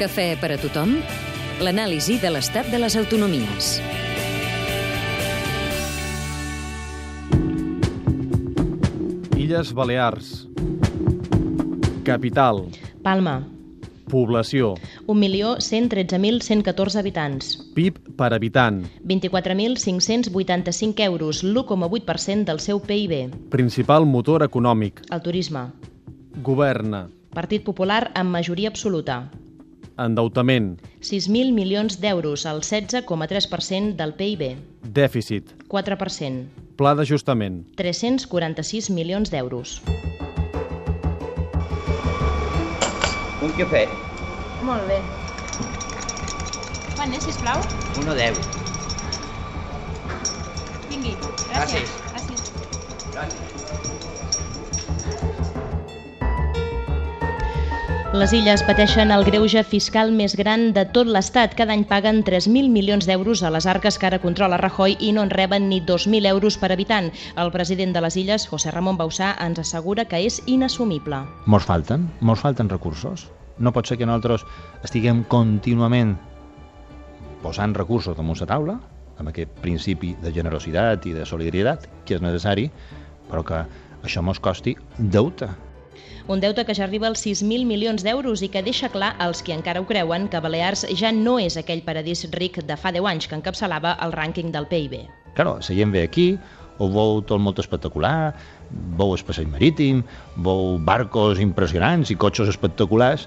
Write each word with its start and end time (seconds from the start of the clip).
Cafè 0.00 0.38
per 0.40 0.48
a 0.54 0.56
tothom? 0.56 0.94
L'anàlisi 1.60 2.14
de 2.22 2.30
l'estat 2.32 2.70
de 2.72 2.78
les 2.80 2.94
autonomies. 2.96 3.66
Illes 9.36 9.74
Balears. 9.76 10.30
Capital. 12.08 12.62
Palma, 13.04 13.44
Població. 14.08 14.72
1.113.114 15.06 16.98
habitants. 16.98 17.60
PIB 17.76 18.00
per 18.16 18.32
habitant. 18.32 18.80
24.585 19.04 21.04
euros, 21.04 21.44
l'1,8% 21.44 22.48
del 22.48 22.64
seu 22.64 22.80
PIB. 22.80 23.28
Principal 23.52 24.08
motor 24.08 24.48
econòmic. 24.48 25.04
El 25.12 25.20
turisme. 25.20 25.68
Governa. 26.40 27.10
Partit 27.36 27.62
Popular 27.62 28.10
amb 28.16 28.34
majoria 28.34 28.72
absoluta. 28.72 29.28
Endeutament. 30.00 30.78
6.000 31.04 31.52
milions 31.52 31.98
d'euros, 32.00 32.46
el 32.48 32.62
16,3% 32.64 33.94
del 33.98 34.14
PIB. 34.16 34.54
Dèficit. 34.96 35.52
4%. 35.68 36.46
Pla 36.80 36.94
d'ajustament. 36.96 37.62
346 37.76 38.88
milions 38.96 39.32
d'euros. 39.32 39.80
Un 43.40 43.52
cafè, 43.56 43.86
Molt 44.68 44.84
bé. 44.88 44.98
Quant 46.96 47.14
és, 47.16 47.24
sisplau? 47.24 47.62
1,10. 48.02 48.40
Vingui. 50.90 51.16
Gràcies. 51.48 51.96
Gràcies. 53.16 54.09
Les 58.10 58.32
illes 58.34 58.64
pateixen 58.66 59.12
el 59.14 59.22
greuge 59.22 59.60
fiscal 59.62 60.08
més 60.10 60.32
gran 60.34 60.72
de 60.74 60.82
tot 60.90 61.06
l'Estat. 61.06 61.52
Cada 61.54 61.70
any 61.76 61.84
paguen 61.86 62.24
3.000 62.26 62.66
milions 62.74 63.06
d'euros 63.06 63.44
a 63.46 63.52
les 63.54 63.68
arques 63.70 64.00
que 64.02 64.08
ara 64.08 64.18
controla 64.18 64.58
Rajoy 64.58 64.96
i 64.98 65.12
no 65.14 65.22
en 65.22 65.30
reben 65.30 65.68
ni 65.70 65.78
2.000 65.78 66.26
euros 66.26 66.56
per 66.58 66.72
habitant. 66.74 67.12
El 67.38 67.52
president 67.54 67.94
de 67.94 68.02
les 68.02 68.16
illes, 68.18 68.48
José 68.50 68.74
Ramon 68.74 68.98
Bausà, 68.98 69.36
ens 69.46 69.62
assegura 69.62 70.08
que 70.10 70.18
és 70.26 70.40
inassumible. 70.50 71.22
Mos 71.46 71.70
falten, 71.70 72.10
mos 72.18 72.42
falten 72.42 72.72
recursos. 72.74 73.28
No 73.62 73.70
pot 73.70 73.86
ser 73.86 74.00
que 74.02 74.10
nosaltres 74.10 74.42
estiguem 74.82 75.22
contínuament 75.30 76.16
posant 77.46 77.78
recursos 77.78 78.18
damunt 78.18 78.42
la 78.42 78.50
taula, 78.50 78.78
amb 79.22 79.30
aquest 79.30 79.54
principi 79.62 80.16
de 80.18 80.34
generositat 80.34 81.06
i 81.06 81.14
de 81.14 81.30
solidaritat 81.30 81.86
que 82.02 82.18
és 82.18 82.26
necessari, 82.26 82.72
però 83.30 83.46
que 83.46 83.66
això 84.02 84.18
mos 84.18 84.42
costi 84.42 84.74
deute. 84.98 85.54
Un 86.30 86.40
deute 86.40 86.64
que 86.64 86.74
ja 86.74 86.84
arriba 86.84 87.08
als 87.08 87.24
6.000 87.26 87.66
milions 87.66 88.04
d'euros 88.06 88.42
i 88.42 88.48
que 88.48 88.62
deixa 88.62 88.88
clar 88.92 89.16
als 89.18 89.42
qui 89.42 89.52
encara 89.56 89.80
ho 89.80 89.86
creuen 89.88 90.28
que 90.30 90.40
Balears 90.40 90.84
ja 90.94 91.10
no 91.10 91.38
és 91.42 91.56
aquell 91.56 91.82
paradís 91.82 92.26
ric 92.30 92.60
de 92.62 92.76
fa 92.76 92.92
10 92.94 93.08
anys 93.10 93.26
que 93.26 93.34
encapçalava 93.38 93.96
el 94.04 94.14
rànquing 94.14 94.52
del 94.54 94.68
PIB. 94.70 95.00
Claro, 95.34 95.56
la 95.58 95.74
gent 95.74 95.92
ve 95.92 96.04
aquí, 96.06 96.38
ho 96.78 96.88
veu 96.88 97.20
tot 97.26 97.42
molt 97.42 97.58
espectacular, 97.58 98.32
veu 98.70 99.12
el 99.16 99.24
passeig 99.26 99.50
marítim, 99.50 100.04
veu 100.36 100.78
barcos 100.78 101.40
impressionants 101.42 102.10
i 102.10 102.16
cotxes 102.16 102.48
espectaculars, 102.52 103.26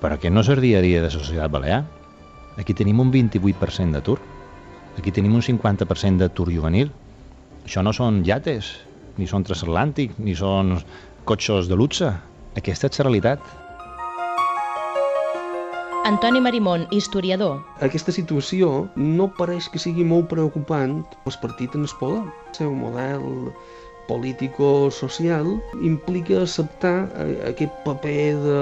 però 0.00 0.16
que 0.20 0.30
no 0.30 0.44
és 0.44 0.48
el 0.52 0.62
dia 0.62 0.78
a 0.78 0.84
dia 0.84 1.02
de 1.02 1.10
la 1.10 1.12
societat 1.12 1.50
balear. 1.50 1.82
Aquí 2.56 2.74
tenim 2.74 3.00
un 3.02 3.10
28% 3.10 3.98
d'atur. 3.98 4.20
Aquí 4.98 5.10
tenim 5.10 5.34
un 5.34 5.42
50% 5.42 6.22
d'atur 6.22 6.52
juvenil. 6.54 6.92
Això 7.66 7.82
no 7.82 7.92
són 7.96 8.22
yates, 8.24 8.70
ni 9.18 9.26
són 9.26 9.44
transatlàntics, 9.46 10.20
ni 10.22 10.36
són 10.38 10.76
cotxes 11.24 11.68
de 11.68 11.76
luxe. 11.76 12.10
Aquesta 12.56 12.88
és 12.90 12.98
la 13.00 13.06
realitat. 13.08 13.40
Antoni 16.04 16.40
Marimón, 16.44 16.86
historiador. 16.92 17.62
Aquesta 17.80 18.12
situació 18.12 18.88
no 18.94 19.30
pareix 19.38 19.70
que 19.72 19.80
sigui 19.80 20.04
molt 20.04 20.28
preocupant 20.28 20.98
els 21.24 21.38
partits 21.40 21.74
en 21.78 21.86
el 21.88 21.94
poder. 22.00 22.20
El 22.50 22.58
seu 22.58 22.74
model 22.76 23.24
político-social 24.06 25.46
implica 25.80 26.42
acceptar 26.42 27.08
eh, 27.16 27.38
aquest 27.48 27.72
paper 27.86 28.36
de, 28.36 28.58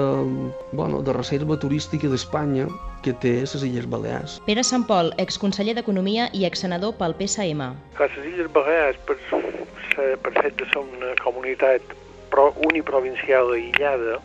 bueno, 0.71 1.01
de 1.03 1.11
reserva 1.11 1.57
turística 1.59 2.07
d'Espanya 2.07 2.69
que 3.03 3.11
té 3.11 3.33
les 3.41 3.59
Illes 3.67 3.89
Balears. 3.91 4.37
Pere 4.47 4.63
Sant 4.63 4.85
Pol, 4.87 5.11
exconseller 5.19 5.75
d'Economia 5.75 6.29
i 6.31 6.45
exsenador 6.47 6.95
pel 6.95 7.11
PSM. 7.19 7.59
A 7.59 8.07
les 8.07 8.15
Illes 8.23 8.47
Balears, 8.55 8.95
per, 9.03 9.17
ser- 9.27 10.15
per 10.23 10.31
fet 10.39 10.55
de 10.63 10.69
ser 10.71 10.79
una 10.79 11.11
comunitat 11.19 11.91
uniprovincial 12.67 13.53
aïllada, 13.53 14.19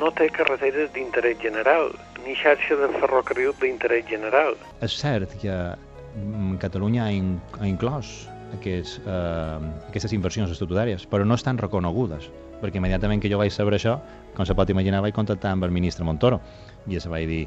no 0.00 0.10
té 0.18 0.28
carreteres 0.34 0.90
d'interès 0.94 1.38
general, 1.42 1.92
ni 2.24 2.34
xarxa 2.38 2.76
de 2.80 2.88
ferrocarril 2.98 3.54
d'interès 3.60 4.06
general. 4.10 4.56
És 4.84 4.96
cert 5.00 5.34
que 5.42 5.54
mm, 5.54 6.56
Catalunya 6.62 7.06
ha, 7.06 7.10
in, 7.14 7.36
ha 7.60 7.68
inclòs 7.68 8.14
aquests, 8.58 8.98
eh, 9.04 9.58
aquestes 9.90 10.14
inversions 10.16 10.52
estatutàries, 10.54 11.06
però 11.10 11.26
no 11.26 11.38
estan 11.38 11.58
reconegudes, 11.58 12.30
perquè 12.62 12.80
immediatament 12.80 13.22
que 13.22 13.30
jo 13.32 13.38
vaig 13.40 13.52
saber 13.54 13.76
això, 13.78 13.98
com 14.34 14.46
se 14.46 14.56
pot 14.56 14.70
imaginar, 14.70 15.02
vaig 15.04 15.14
contactar 15.16 15.54
amb 15.54 15.66
el 15.66 15.74
ministre 15.74 16.06
Montoro, 16.06 16.40
i 16.88 17.00
se 17.00 17.10
vaig 17.12 17.28
dir, 17.30 17.44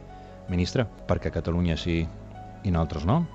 ministre, 0.51 0.87
perquè 1.07 1.31
Catalunya 1.33 1.77
sí 1.79 2.01
i 2.63 2.71
nosaltres 2.71 3.05
no? 3.07 3.25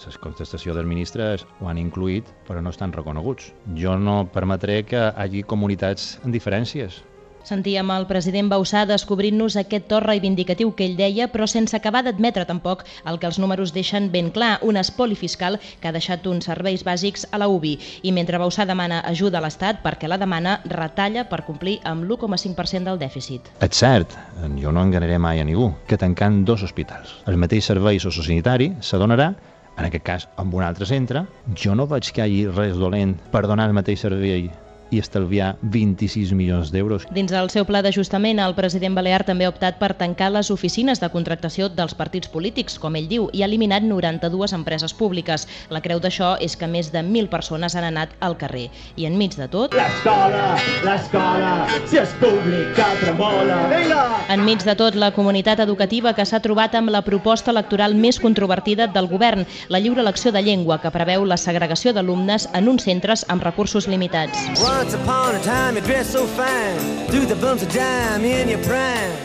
La 0.00 0.16
contestació 0.16 0.72
del 0.72 0.88
ministre 0.88 1.26
és 1.34 1.42
ho 1.60 1.68
han 1.68 1.78
incluït, 1.80 2.24
però 2.48 2.62
no 2.64 2.72
estan 2.72 2.92
reconeguts. 2.96 3.50
Jo 3.76 3.98
no 4.00 4.22
permetré 4.32 4.80
que 4.88 5.00
hi 5.10 5.12
hagi 5.24 5.42
comunitats 5.44 6.14
amb 6.24 6.32
diferències. 6.32 7.02
Sentíem 7.44 7.88
el 7.92 8.04
president 8.08 8.50
Bausà 8.52 8.82
descobrint-nos 8.88 9.56
aquest 9.56 9.86
to 9.88 10.00
reivindicatiu 10.04 10.74
que 10.76 10.84
ell 10.84 10.96
deia, 10.96 11.28
però 11.32 11.46
sense 11.48 11.76
acabar 11.76 12.02
d'admetre 12.04 12.44
tampoc 12.48 12.84
el 13.08 13.18
que 13.20 13.28
els 13.28 13.38
números 13.40 13.72
deixen 13.72 14.10
ben 14.12 14.28
clar, 14.30 14.58
un 14.62 14.76
espoli 14.76 15.16
fiscal 15.16 15.58
que 15.80 15.88
ha 15.88 15.94
deixat 15.96 16.26
uns 16.28 16.48
serveis 16.48 16.84
bàsics 16.84 17.26
a 17.32 17.40
la 17.40 17.48
UBI. 17.48 17.76
I 18.04 18.12
mentre 18.12 18.40
Bausà 18.40 18.66
demana 18.68 19.00
ajuda 19.08 19.40
a 19.40 19.44
l'Estat, 19.44 19.80
perquè 19.84 20.08
la 20.08 20.20
demana 20.20 20.58
retalla 20.68 21.24
per 21.28 21.44
complir 21.48 21.78
amb 21.84 22.04
l'1,5% 22.04 22.88
del 22.88 23.00
dèficit. 23.00 23.48
És 23.60 23.84
cert, 23.84 24.16
jo 24.60 24.72
no 24.72 24.84
enganaré 24.84 25.18
mai 25.18 25.40
a 25.40 25.48
ningú, 25.48 25.72
que 25.88 26.00
tancant 26.00 26.44
dos 26.44 26.64
hospitals, 26.64 27.18
el 27.26 27.40
mateix 27.40 27.72
servei 27.72 28.00
sociosanitari 28.00 28.74
s'adonarà 28.80 29.32
en 29.80 29.88
aquest 29.88 30.06
cas 30.06 30.28
amb 30.40 30.54
un 30.54 30.64
altre 30.64 30.86
centre, 30.86 31.24
jo 31.56 31.74
no 31.74 31.88
veig 31.90 32.12
que 32.12 32.24
hi 32.24 32.44
hagi 32.44 32.56
res 32.56 32.76
dolent 32.78 33.16
per 33.32 33.46
donar 33.48 33.70
el 33.70 33.76
mateix 33.76 34.04
servei 34.04 34.50
i 34.90 34.98
estalviar 34.98 35.52
26 35.62 36.32
milions 36.34 36.72
d'euros. 36.74 37.06
Dins 37.14 37.30
del 37.30 37.50
seu 37.54 37.64
pla 37.66 37.78
d'ajustament, 37.82 38.40
el 38.42 38.56
president 38.58 38.96
Balear 38.98 39.22
també 39.26 39.46
ha 39.46 39.52
optat 39.52 39.78
per 39.78 39.92
tancar 40.00 40.32
les 40.34 40.50
oficines 40.50 41.00
de 41.00 41.10
contractació 41.14 41.68
dels 41.70 41.94
partits 41.94 42.28
polítics, 42.28 42.78
com 42.82 42.98
ell 42.98 43.06
diu, 43.10 43.28
i 43.32 43.44
ha 43.44 43.48
eliminat 43.48 43.86
92 43.86 44.54
empreses 44.58 44.94
públiques. 44.94 45.46
La 45.70 45.82
creu 45.84 46.02
d'això 46.02 46.34
és 46.42 46.58
que 46.58 46.66
més 46.66 46.90
de 46.90 47.04
1.000 47.06 47.30
persones 47.30 47.78
han 47.78 47.86
anat 47.86 48.18
al 48.20 48.36
carrer. 48.36 48.68
I 48.96 49.06
enmig 49.06 49.38
de 49.38 49.46
tot... 49.48 49.78
L'escola, 49.78 50.58
l'escola, 50.86 51.54
si 51.86 52.02
és 52.02 52.18
pública 52.18 52.90
tremola. 53.04 53.62
Vinga! 53.70 54.04
Enmig 54.30 54.62
de 54.62 54.76
tot, 54.78 54.94
la 54.94 55.08
comunitat 55.10 55.58
educativa 55.58 56.12
que 56.14 56.22
s'ha 56.22 56.38
trobat 56.38 56.76
amb 56.78 56.92
la 56.94 57.00
proposta 57.02 57.50
electoral 57.50 57.96
més 57.98 58.20
controvertida 58.22 58.86
del 58.86 59.08
govern, 59.10 59.42
la 59.66 59.80
lliure 59.82 60.04
elecció 60.04 60.30
de 60.30 60.38
llengua, 60.46 60.76
que 60.78 60.92
preveu 60.94 61.24
la 61.26 61.34
segregació 61.34 61.90
d'alumnes 61.96 62.46
en 62.54 62.68
uns 62.70 62.86
centres 62.86 63.24
amb 63.26 63.42
recursos 63.42 63.88
limitats. 63.90 64.38
Once 64.62 64.94
upon 64.94 65.34
a 65.34 65.42
time 65.42 65.74
you 65.74 65.82
dressed 65.82 66.14
so 66.14 66.28
fine, 66.38 66.78
threw 67.10 67.26
the 67.26 67.34
bumps 67.42 67.66
of 67.66 67.74
dime 67.74 68.22
in 68.22 68.54
your 68.54 68.62
prime. 68.62 69.18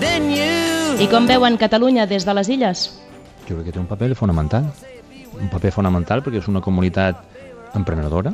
Then 0.00 0.32
you 0.32 0.96
I 1.04 1.10
com 1.12 1.28
veuen 1.28 1.60
Catalunya 1.60 2.06
des 2.08 2.24
de 2.24 2.32
les 2.32 2.48
illes? 2.48 2.86
Jo 3.44 3.58
crec 3.58 3.66
que 3.68 3.76
té 3.76 3.82
un 3.84 3.90
paper 3.90 4.14
fonamental, 4.16 4.72
un 5.36 5.52
paper 5.52 5.76
fonamental 5.76 6.24
perquè 6.24 6.40
és 6.40 6.48
una 6.48 6.64
comunitat 6.64 7.20
emprenedora, 7.76 8.32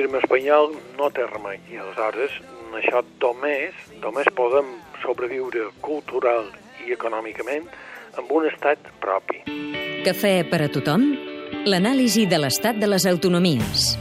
nacionalisme 0.00 0.18
espanyol 0.24 0.72
no 0.96 1.10
té 1.12 1.26
remei 1.26 1.58
i 1.70 1.76
aleshores 1.76 2.32
això 2.72 3.02
només, 3.20 3.74
només 4.00 4.26
podem 4.34 4.66
sobreviure 5.02 5.70
cultural 5.82 6.46
i 6.86 6.92
econòmicament 6.94 7.66
amb 8.16 8.30
un 8.32 8.46
estat 8.46 8.78
propi. 9.00 9.42
Cafè 10.04 10.48
per 10.48 10.62
a 10.64 10.68
tothom? 10.72 11.04
L'anàlisi 11.66 12.26
de 12.26 12.38
l'estat 12.38 12.78
de 12.80 12.88
les 12.88 13.06
autonomies. 13.06 13.96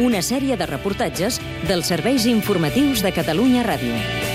Una 0.00 0.22
sèrie 0.22 0.56
de 0.56 0.66
reportatges 0.66 1.40
dels 1.68 1.90
serveis 1.90 2.26
informatius 2.26 3.02
de 3.02 3.12
Catalunya 3.12 3.66
Ràdio. 3.66 4.33